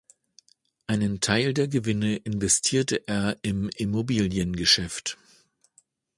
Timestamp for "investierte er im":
2.15-3.69